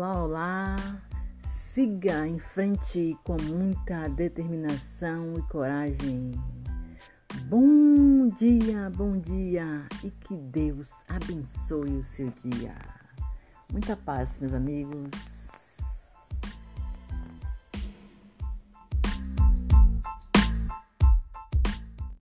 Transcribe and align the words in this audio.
Olá, 0.00 0.22
olá! 0.22 0.76
Siga 1.44 2.26
em 2.26 2.38
frente 2.38 3.18
com 3.22 3.36
muita 3.42 4.08
determinação 4.08 5.34
e 5.36 5.42
coragem. 5.42 6.32
Bom 7.50 8.28
dia, 8.28 8.88
bom 8.88 9.18
dia 9.18 9.86
e 10.02 10.10
que 10.10 10.38
Deus 10.38 10.88
abençoe 11.06 11.98
o 11.98 12.02
seu 12.02 12.30
dia. 12.30 12.74
Muita 13.70 13.94
paz, 13.94 14.38
meus 14.38 14.54
amigos. 14.54 15.29